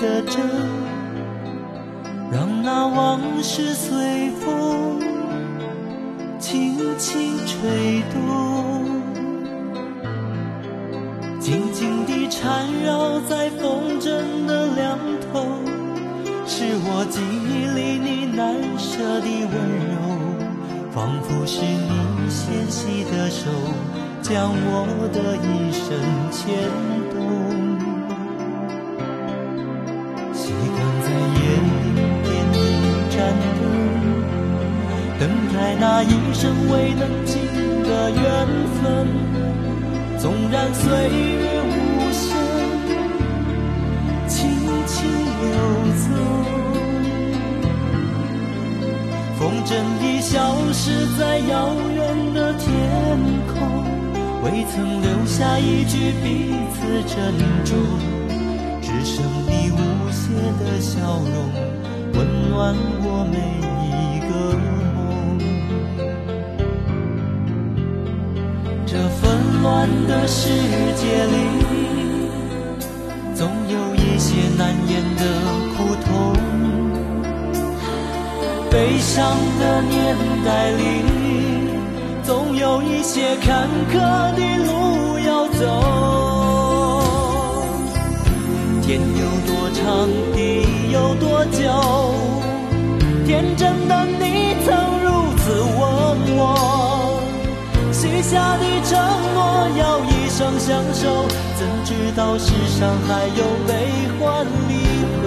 [0.00, 0.40] 的真，
[2.30, 5.00] 让那往事随风
[6.38, 8.86] 轻轻吹动，
[11.40, 14.98] 静静地缠绕在风筝的两
[15.32, 15.44] 头，
[16.46, 19.52] 是我记忆里你难舍的温
[19.88, 19.92] 柔，
[20.92, 23.50] 仿佛是你纤细的手
[24.22, 25.86] 将我的一生
[26.30, 26.46] 牵
[30.48, 31.68] 习惯在夜里
[32.24, 32.56] 点一
[33.10, 33.16] 盏
[33.60, 33.62] 灯
[35.20, 37.36] 等待那一生未能尽
[37.82, 38.18] 的缘
[38.80, 38.82] 分，
[40.18, 41.70] 纵然岁月无
[42.14, 42.26] 声，
[44.26, 44.38] 轻
[44.86, 44.96] 轻
[45.42, 45.52] 流
[45.98, 46.08] 走。
[49.38, 49.68] 风筝
[50.00, 50.32] 已消
[50.72, 52.66] 失在遥远的天
[53.48, 53.84] 空，
[54.42, 57.16] 未曾留下一句彼此珍
[57.66, 57.76] 重，
[60.80, 61.34] 笑容，
[62.14, 62.16] 温
[62.50, 63.36] 暖我每
[63.86, 64.30] 一个
[64.94, 64.98] 梦。
[68.86, 69.26] 这纷。
[69.60, 70.48] 乱的世
[70.94, 71.34] 界里，
[73.34, 75.22] 总有一些难言的
[75.74, 76.06] 苦痛；
[78.70, 80.80] 悲伤的年代里，
[82.22, 83.94] 总有一些坎坷
[84.36, 85.60] 的路要走。
[88.82, 90.38] 天有多长，地
[90.92, 91.62] 有多久？
[93.26, 95.06] 天真的你曾如
[95.36, 95.80] 此问
[96.38, 97.20] 我，
[97.92, 98.98] 许下的承
[99.34, 99.38] 诺。
[99.78, 101.02] 要一生相守，
[101.56, 103.70] 怎知道世上还有悲
[104.18, 104.72] 欢离
[105.20, 105.24] 合？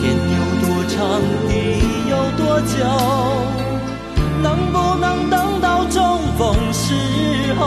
[0.00, 0.96] 天有多长，
[1.48, 1.52] 地
[2.08, 2.72] 有多久？
[4.42, 5.98] 能不能等到重
[6.38, 6.40] 逢
[6.72, 6.86] 时
[7.58, 7.60] 候？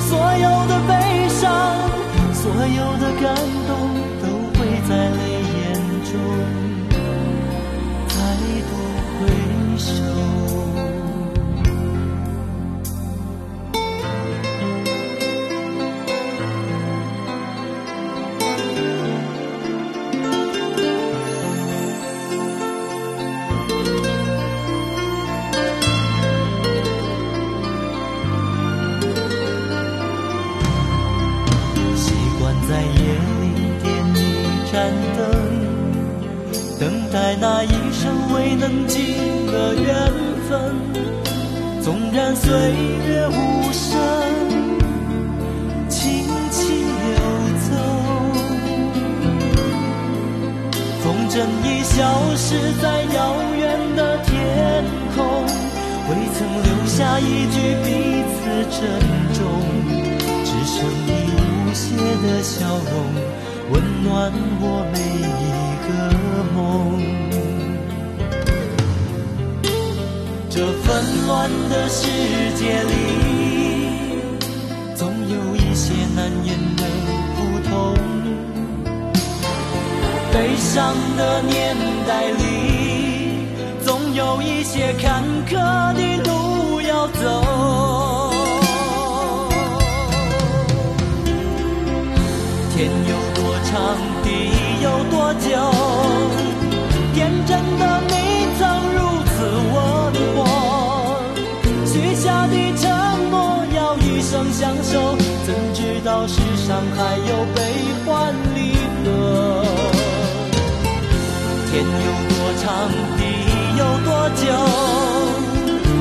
[0.00, 0.92] 所有的悲
[1.28, 1.46] 伤，
[2.32, 2.99] 所有的
[52.00, 53.18] 消失在遥
[53.58, 53.62] 远
[53.94, 54.32] 的天
[55.14, 55.44] 空，
[56.08, 58.40] 未曾留下一句彼此
[58.70, 58.80] 珍
[59.34, 59.38] 重，
[60.42, 61.38] 只剩你无
[61.74, 61.84] 邪
[62.22, 62.92] 的笑容，
[63.70, 64.96] 温暖我每
[65.28, 65.44] 一
[65.84, 65.88] 个
[66.54, 66.56] 梦。
[70.48, 70.88] 这纷
[71.26, 71.28] 乱
[71.68, 72.00] 的世
[72.56, 72.90] 界里，
[74.94, 76.82] 总有一些难言的
[77.36, 77.70] 苦痛；
[80.32, 82.42] 悲伤的年代里，
[83.84, 85.54] 总有一些坎坷
[85.94, 87.20] 的路要走。
[92.74, 93.74] 天有多长，
[94.22, 94.28] 地
[94.82, 95.48] 有多久？
[97.12, 98.12] 天真的你
[98.58, 98.60] 曾
[98.94, 99.34] 如此
[99.74, 99.76] 问
[100.36, 100.38] 我，
[101.84, 102.88] 许下的承
[103.30, 104.32] 诺要一生。
[104.52, 105.16] 相守，
[105.46, 107.58] 怎知道世上还有悲
[112.70, 112.76] 到
[113.18, 113.22] 底
[113.78, 114.46] 有多久？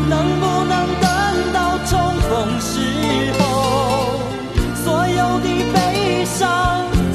[0.08, 1.10] 能不能等
[1.52, 1.58] 到
[1.88, 2.30] 重逢
[2.62, 2.72] 时
[3.40, 3.42] 候？
[4.76, 5.76] 所有的悲
[6.26, 6.46] 伤，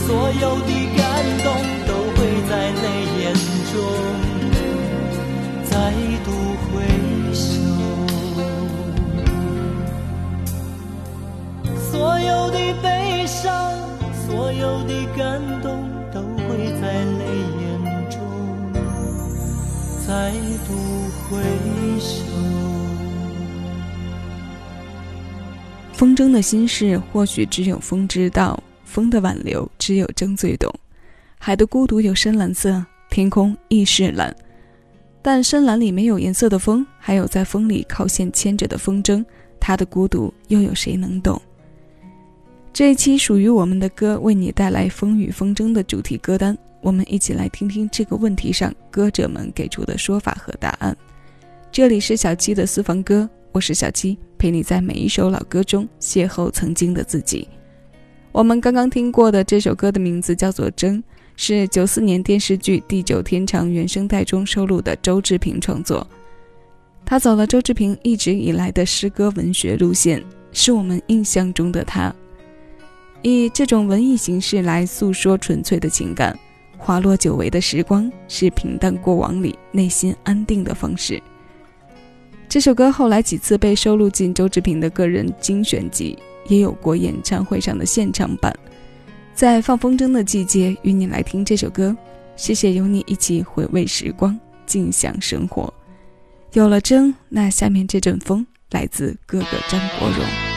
[0.08, 0.10] 所
[0.42, 0.98] 有的感
[1.44, 1.46] 动，
[1.86, 2.18] 都会
[2.50, 2.52] 在
[2.82, 2.84] 泪
[3.22, 3.22] 眼
[3.70, 3.72] 中
[5.70, 5.72] 再
[6.24, 6.28] 度
[6.66, 6.72] 回
[7.32, 7.46] 首。
[11.92, 13.46] 所有的悲伤，
[14.26, 15.83] 所有的感动。
[20.06, 20.32] 再
[20.66, 20.74] 不
[21.24, 21.42] 回
[21.98, 22.22] 首。
[25.94, 28.54] 风筝的心事，或许只有风知道；
[28.84, 30.70] 风的挽留，只有筝最懂。
[31.38, 34.34] 海的孤独有深蓝色，天空亦是蓝，
[35.22, 39.24] 但深蓝里没有颜色的风，还有在风里靠线牵着的风筝，
[39.58, 41.40] 它的孤独又有谁能懂？
[42.74, 46.58] 这一期属于我们的歌，为你带来风雨风筝的主题歌单。
[46.84, 50.94] 我们一起来听听这个问题上歌者们给出的说法和答案。
[51.72, 57.48] 这里是小七的私房歌，我是小七，陪你在每一首老歌中邂逅曾经的自己。
[58.32, 61.02] 我们刚刚听过的这首歌的名字叫做《真》，
[61.36, 66.06] 是九四年电视剧《地久天长》原声带中收录的周志平创作。
[67.06, 70.22] 他走了周志平一直以来的诗歌文学路线，
[70.52, 72.14] 是我们印象中的他。
[73.22, 76.38] 以这种文艺形式来诉说纯粹的情感，
[76.84, 81.20] 滑落久违的时光是平淡过往里内心安定的方式。
[82.46, 88.54] 这首歌后来几次被收录进周志平的个人精选集，也有过演唱会上的现场版。
[89.34, 91.96] 在放风筝的季节，与你来听这首歌。
[92.36, 95.72] 谢谢有你一起回味时光，尽享生活。
[96.52, 100.53] 有了筝，那下面这阵风来自哥哥张国荣。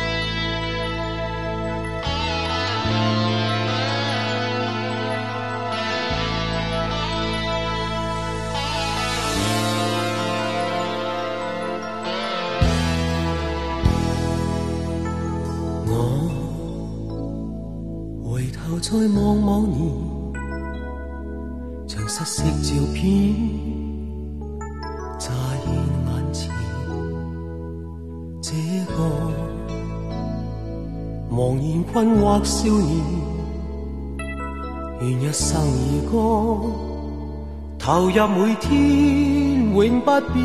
[18.79, 19.91] 再望望你，
[21.87, 23.33] 像失色照片
[25.19, 25.31] 乍
[25.63, 25.73] 现
[26.05, 26.51] 眼前。
[28.41, 28.51] 这
[28.93, 28.93] 个
[31.31, 33.01] 茫然困惑少年，
[35.01, 36.15] 愿一生而歌，
[37.79, 40.35] 投入每天永不变。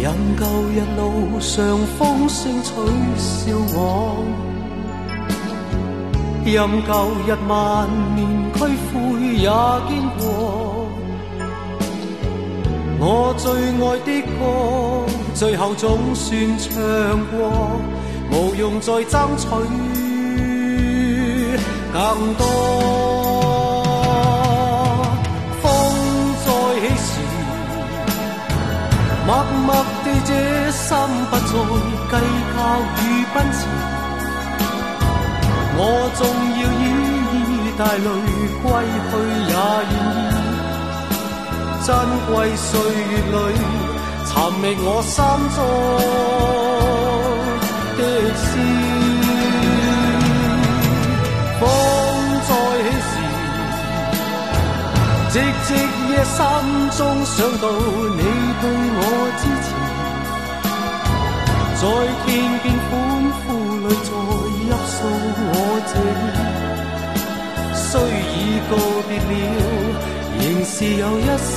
[0.00, 2.70] 任旧日路上风声取
[3.16, 3.78] 笑我。
[6.52, 6.92] 任旧
[7.26, 8.18] 日万念
[8.54, 8.60] 俱灰
[9.36, 9.48] 也
[9.88, 10.22] 经过，
[12.98, 14.40] 我最爱的歌，
[15.34, 16.72] 最后总算唱
[17.30, 17.36] 过，
[18.32, 19.46] 无用再争取
[21.92, 22.42] 更多。
[25.60, 25.64] 风
[26.44, 26.48] 再
[26.80, 27.08] 起时，
[29.26, 29.28] 默
[29.66, 29.68] 默
[30.02, 30.30] 地这
[30.72, 30.86] 心
[31.30, 31.44] 不再
[32.10, 32.14] 计
[32.54, 32.56] 较
[33.02, 33.04] 与
[33.34, 33.58] 奔驰。
[35.80, 35.82] 我
[36.16, 36.20] 纵
[36.58, 36.84] 要依
[37.32, 38.08] 依带泪
[38.64, 38.66] 归
[39.10, 39.12] 去
[39.46, 39.54] 也愿
[39.92, 39.94] 意，
[41.86, 41.88] 珍
[42.26, 43.36] 贵岁月里
[44.26, 45.14] 寻觅我心
[45.54, 45.56] 中
[47.96, 48.00] 的
[48.42, 48.50] 诗。
[51.60, 51.62] 风
[52.48, 52.50] 再
[52.88, 53.14] 起时，
[55.30, 55.34] 寂
[55.64, 55.68] 寂
[56.10, 56.36] 夜心
[56.96, 57.64] 中想到
[58.16, 58.20] 你
[58.60, 58.64] 对
[58.98, 59.00] 我
[59.38, 59.66] 支持，
[61.80, 61.82] 在
[62.26, 62.26] 天
[62.64, 63.17] 边欢呼里再。
[63.17, 63.17] 泣诉
[67.74, 68.72] 虽已告
[69.08, 69.60] 别了，
[70.38, 71.56] 仍是有一丝。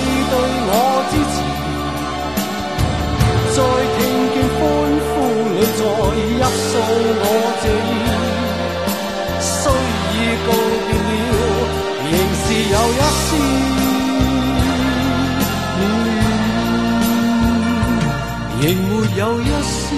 [18.73, 19.93] 并没有一丝。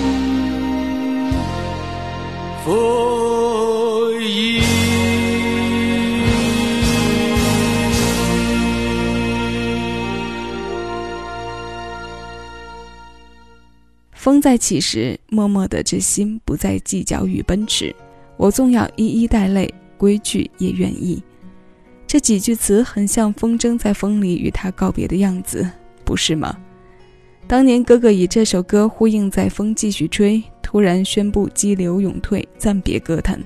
[14.15, 17.95] 风在起时，默默的这心不再计较与奔驰。
[18.37, 21.21] 我纵要一一带泪，归去也愿意。
[22.07, 25.69] 这几句词很像风筝在风里与他告别的样子，
[26.03, 26.57] 不是吗？
[27.47, 33.39] 当年哥哥以这首歌呼应，在风继续吹，突然宣布激流勇退，暂别歌坛。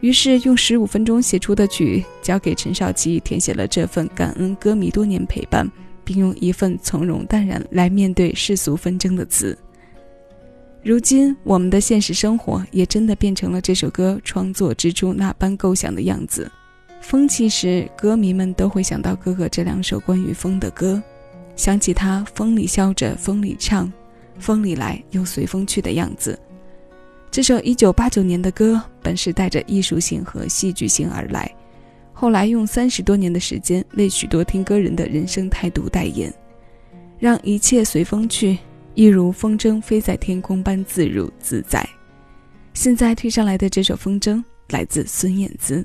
[0.00, 5.70] 于是用十五分钟写出的曲，交给陈少琪填写了这份感恩歌迷多年陪伴，
[6.04, 9.56] 并用一份从容淡然来面对世俗纷争的词。
[10.82, 16.50] 如今我们的现实生活也真的变成了这首歌创作之初那般构想的样子。
[17.00, 21.02] 风起时，歌迷们都会想到哥哥这两首关于风的歌。
[21.56, 23.92] 想起他风里笑着，风里唱，
[24.38, 26.38] 风里来又随风去的样子。
[27.30, 31.52] 这首一九八九年的歌本是带着艺术性和戏剧性而来，
[32.12, 36.32] 后来用三十多年的时间为许多听歌人的人生态度代言，
[37.18, 38.58] 让一切随风去，
[38.94, 41.88] 一如风筝飞在天空般自如自在。
[42.72, 44.36] 现在推上来的这首《风筝》
[44.70, 45.84] 来自孙燕姿。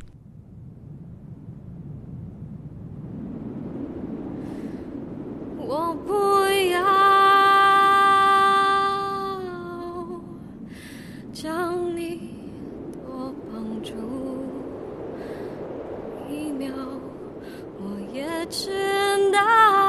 [11.31, 12.19] 将你
[13.05, 13.93] 多绑住
[16.27, 16.73] 一秒
[17.77, 18.71] 我也知
[19.31, 19.88] 道。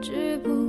[0.00, 0.59] 知不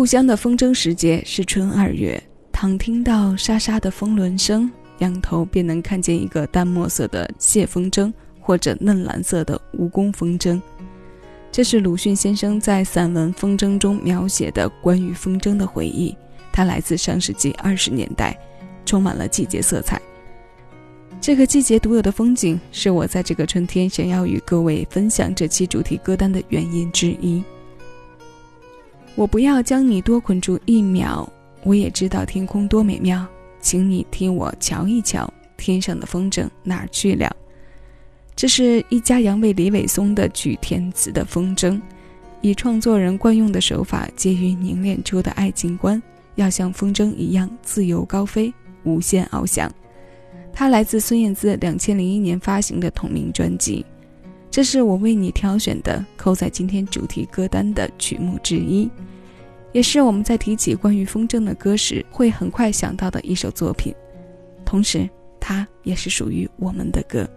[0.00, 2.18] 故乡的风筝时节是春二月，
[2.50, 10.58] 倘听到沙沙的风轮声，仰头便能看见一个淡墨色的谢风筝，或者嫩蓝色的蜈蚣风筝。
[11.52, 16.16] 这是鲁迅先生在散文《风筝》中描写的关于风筝的回忆，
[16.50, 18.34] 它来自上世纪二十年代，
[18.86, 20.00] 充满了季节色彩。
[21.20, 27.44] 这个季节独有的风景，是我在这个春天想要与各位分享这期主题歌单的原因之一。
[29.16, 31.28] 我不要将你多捆住一秒，
[31.62, 33.26] 我也知道天空多美妙，
[33.60, 37.34] 请你替我瞧一瞧，天上的风筝哪儿去了？
[38.34, 41.78] 这是一家杨为李伟松的曲填词的风筝，
[42.40, 46.02] 以创作人惯用的手法，结于凝练出的爱情观，
[46.36, 48.50] 要像风筝一样自由高飞，
[48.84, 49.70] 无限翱翔。
[50.52, 53.84] 它来自孙燕姿两千零一年发行的同名专辑，
[54.50, 58.90] 这是我为你挑选的扣在今天主题歌单的曲目之一。
[59.72, 63.94] 也是我们在提起关于风筝的歌时，会很快想到的一首作品，
[64.64, 65.08] 同时
[65.38, 67.28] 它也是属于我们的歌。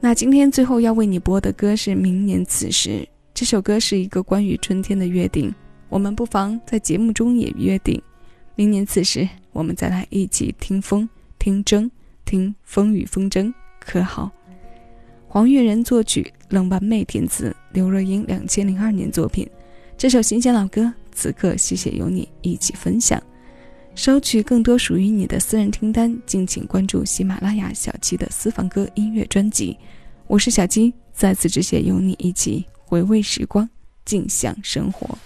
[0.00, 2.90] 那今天最后要为你播的歌是《明年此时》，
[3.32, 5.54] 这首歌是一个关于春天的约定，
[5.88, 8.02] 我们不妨在节目中也约定，
[8.56, 11.88] 明年此时我们再来一起听风、听筝、
[12.24, 14.32] 听风雨风筝，可好？
[15.32, 19.48] 黄月仁作曲，冷完妹填词，刘若英两千零二年作品，
[19.96, 20.92] 这首新鲜老歌。
[21.12, 23.22] 此刻，谢谢有你一起分享，
[23.94, 29.78] 收取更多属于你的私人听单，敬请关注喜马拉雅小七的私房歌音乐专辑。
[30.26, 33.70] 我是小七，再次致谢有你一起回味时光，
[34.04, 35.16] 尽享生活。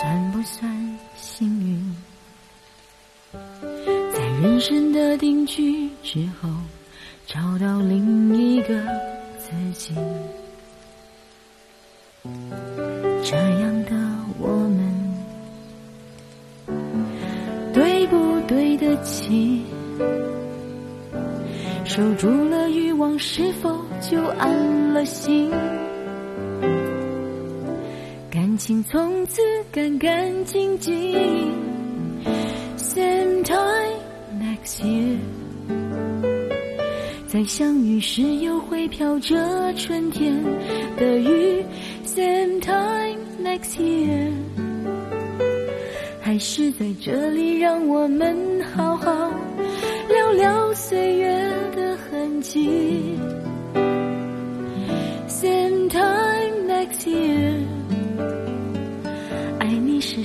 [0.00, 0.70] 算不算
[1.16, 1.96] 幸运？
[3.32, 6.48] 在人生的定居之后，
[7.26, 8.80] 找到另一个
[9.38, 9.92] 自己。
[13.24, 13.90] 这样的
[14.38, 15.14] 我们，
[17.74, 19.64] 对不对得起？
[21.84, 25.50] 守住了欲望，是否就安了心？
[28.68, 29.40] 感情从此
[29.72, 30.92] 干干净净。
[32.76, 33.96] Same time
[34.38, 35.16] next year，
[37.26, 40.34] 在相遇时又会飘着春天
[40.98, 41.64] 的雨。
[42.04, 44.32] Same time next year，
[46.20, 49.32] 还是在这里让我们好好
[50.10, 51.32] 聊聊岁月
[51.74, 53.16] 的痕迹。
[55.26, 57.54] Same time next year，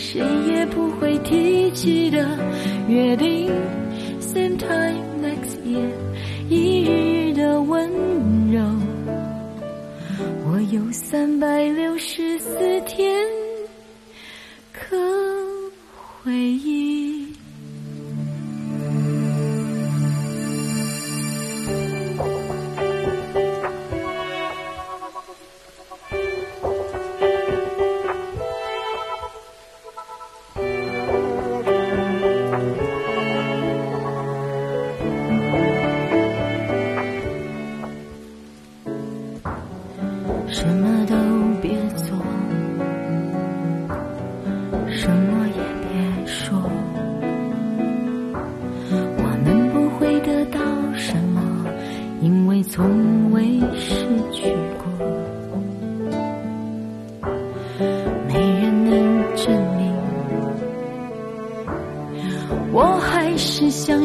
[0.05, 2.37] 谁也不会提起的
[2.89, 3.49] 约定。
[4.19, 5.89] Same time next year，
[6.49, 7.89] 一日的温
[8.51, 8.61] 柔，
[10.45, 13.15] 我有三百六十四天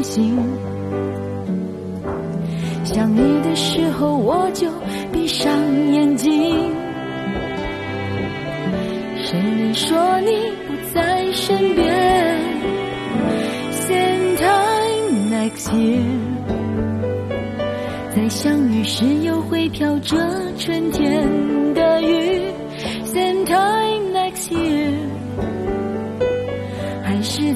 [0.08, 0.77] 心。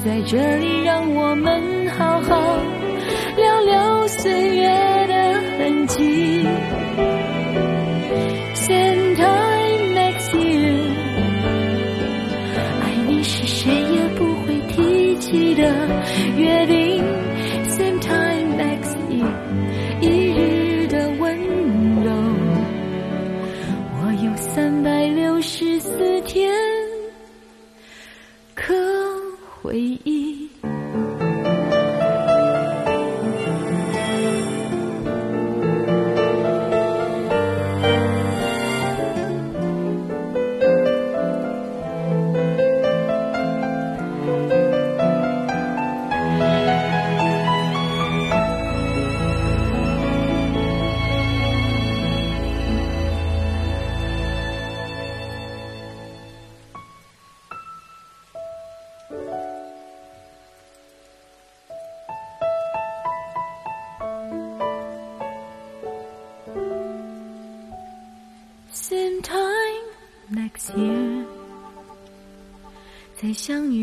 [0.03, 2.57] 在这里，让我们好好
[3.37, 4.67] 聊聊岁月
[5.07, 6.32] 的痕迹。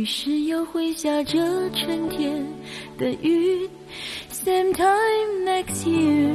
[0.00, 1.38] 于是又会下着
[1.74, 2.42] 春天
[2.96, 3.68] 的雨。
[4.32, 6.32] Same time next year，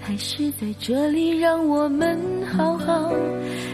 [0.00, 3.12] 还是在这里，让我们好好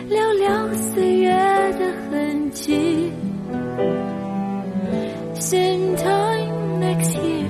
[0.08, 1.30] 聊聊岁月
[1.78, 3.12] 的痕迹。
[5.36, 7.46] Same time next year，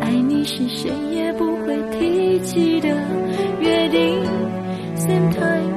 [0.00, 2.88] 爱你是谁也不会提起的
[3.60, 4.22] 约定。
[4.96, 5.73] Same time